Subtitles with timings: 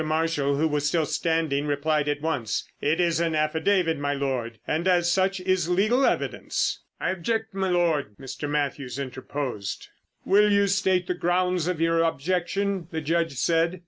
[0.03, 4.87] Marshall, who was still standing, replied at once: "It is an affidavit, my Lord, and
[4.87, 8.49] as such is legal evidence." "I object, m' Lord!" Mr.
[8.49, 9.89] Mathew interposed.
[10.25, 13.79] "Will you state the grounds of your objection?" the Judge said.